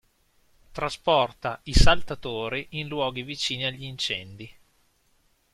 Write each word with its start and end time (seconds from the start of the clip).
Trasporta 0.71 1.59
i 1.65 1.75
"Saltatori" 1.75 2.65
in 2.71 2.87
luoghi 2.87 3.21
vicini 3.21 3.65
agli 3.65 3.83
incendi. 3.83 4.51